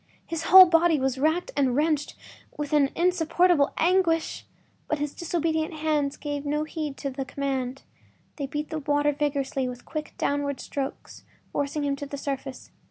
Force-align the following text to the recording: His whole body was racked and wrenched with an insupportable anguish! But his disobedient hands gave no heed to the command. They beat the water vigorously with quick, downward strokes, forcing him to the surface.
His 0.25 0.45
whole 0.45 0.65
body 0.65 0.99
was 0.99 1.19
racked 1.19 1.51
and 1.55 1.75
wrenched 1.75 2.15
with 2.57 2.73
an 2.73 2.89
insupportable 2.95 3.71
anguish! 3.77 4.47
But 4.87 4.97
his 4.97 5.13
disobedient 5.13 5.75
hands 5.75 6.17
gave 6.17 6.43
no 6.43 6.63
heed 6.63 6.97
to 6.97 7.11
the 7.11 7.23
command. 7.23 7.83
They 8.37 8.47
beat 8.47 8.71
the 8.71 8.79
water 8.79 9.11
vigorously 9.13 9.69
with 9.69 9.85
quick, 9.85 10.15
downward 10.17 10.59
strokes, 10.59 11.23
forcing 11.51 11.83
him 11.83 11.95
to 11.97 12.07
the 12.07 12.17
surface. 12.17 12.71